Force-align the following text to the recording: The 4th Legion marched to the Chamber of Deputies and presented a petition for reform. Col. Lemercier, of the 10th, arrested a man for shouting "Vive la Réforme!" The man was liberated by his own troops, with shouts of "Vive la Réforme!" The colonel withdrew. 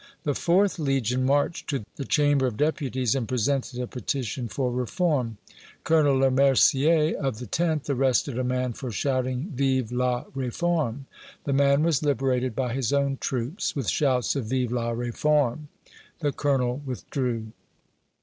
The 0.23 0.31
4th 0.33 0.79
Legion 0.79 1.27
marched 1.27 1.69
to 1.69 1.85
the 1.95 2.05
Chamber 2.05 2.47
of 2.47 2.57
Deputies 2.57 3.13
and 3.13 3.27
presented 3.27 3.79
a 3.79 3.85
petition 3.85 4.47
for 4.47 4.71
reform. 4.71 5.37
Col. 5.83 6.05
Lemercier, 6.17 7.13
of 7.13 7.37
the 7.37 7.45
10th, 7.45 7.87
arrested 7.87 8.39
a 8.39 8.43
man 8.43 8.73
for 8.73 8.89
shouting 8.91 9.53
"Vive 9.55 9.91
la 9.91 10.23
Réforme!" 10.35 11.01
The 11.43 11.53
man 11.53 11.83
was 11.83 12.01
liberated 12.01 12.55
by 12.55 12.73
his 12.73 12.91
own 12.91 13.17
troops, 13.17 13.75
with 13.75 13.87
shouts 13.89 14.35
of 14.35 14.45
"Vive 14.45 14.71
la 14.71 14.89
Réforme!" 14.89 15.67
The 16.21 16.31
colonel 16.31 16.81
withdrew. 16.83 17.51